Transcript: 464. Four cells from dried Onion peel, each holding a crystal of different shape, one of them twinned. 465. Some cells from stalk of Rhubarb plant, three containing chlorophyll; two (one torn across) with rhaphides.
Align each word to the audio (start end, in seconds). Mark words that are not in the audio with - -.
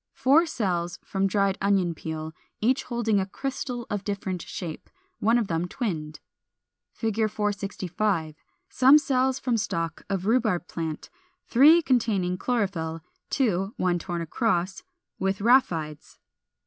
464. 0.13 0.23
Four 0.23 0.45
cells 0.47 0.99
from 1.03 1.27
dried 1.27 1.59
Onion 1.61 1.93
peel, 1.93 2.33
each 2.59 2.85
holding 2.85 3.19
a 3.19 3.27
crystal 3.27 3.85
of 3.91 4.03
different 4.03 4.41
shape, 4.41 4.89
one 5.19 5.37
of 5.37 5.47
them 5.47 5.67
twinned. 5.67 6.19
465. 6.93 8.33
Some 8.67 8.97
cells 8.97 9.37
from 9.37 9.57
stalk 9.57 10.01
of 10.09 10.25
Rhubarb 10.25 10.67
plant, 10.67 11.11
three 11.45 11.83
containing 11.83 12.39
chlorophyll; 12.39 13.01
two 13.29 13.75
(one 13.77 13.99
torn 13.99 14.23
across) 14.23 14.81
with 15.19 15.37
rhaphides. 15.39 16.17